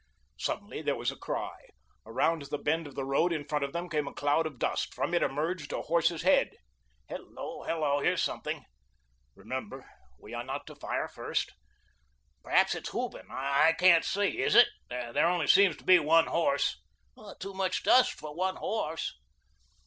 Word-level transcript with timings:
Suddenly 0.39 0.81
there 0.81 0.95
was 0.95 1.11
a 1.11 1.15
cry. 1.15 1.55
Around 2.07 2.45
the 2.45 2.57
bend 2.57 2.87
of 2.87 2.95
the 2.95 3.05
road 3.05 3.31
in 3.31 3.45
front 3.47 3.63
of 3.63 3.71
them 3.71 3.87
came 3.87 4.07
a 4.07 4.13
cloud 4.15 4.47
of 4.47 4.57
dust. 4.57 4.95
From 4.95 5.13
it 5.13 5.21
emerged 5.21 5.71
a 5.71 5.83
horse's 5.83 6.23
head. 6.23 6.55
"Hello, 7.07 7.61
hello, 7.61 8.01
there's 8.01 8.23
something." 8.23 8.65
"Remember, 9.35 9.87
we 10.19 10.33
are 10.33 10.43
not 10.43 10.65
to 10.65 10.75
fire 10.75 11.07
first." 11.07 11.53
"Perhaps 12.41 12.73
that's 12.73 12.89
Hooven; 12.89 13.27
I 13.29 13.73
can't 13.73 14.03
see. 14.03 14.39
Is 14.41 14.55
it? 14.55 14.69
There 14.89 15.27
only 15.27 15.45
seems 15.45 15.77
to 15.77 15.83
be 15.83 15.99
one 15.99 16.25
horse." 16.25 16.81
"Too 17.39 17.53
much 17.53 17.83
dust 17.83 18.11
for 18.13 18.33
one 18.33 18.55
horse." 18.55 19.13